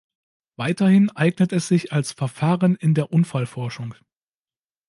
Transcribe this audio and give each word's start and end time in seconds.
Weiterhin 0.57 1.11
eignet 1.11 1.53
es 1.53 1.67
sich 1.67 1.93
als 1.93 2.11
Verfahren 2.11 2.75
in 2.75 2.95
der 2.95 3.13
Unfallforschung. 3.13 3.93